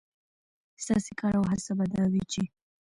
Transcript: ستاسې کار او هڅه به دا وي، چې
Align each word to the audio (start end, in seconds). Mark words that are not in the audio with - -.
ستاسې 0.83 1.11
کار 1.19 1.33
او 1.39 1.45
هڅه 1.51 1.71
به 1.77 1.85
دا 1.93 2.03
وي، 2.11 2.23
چې 2.31 2.43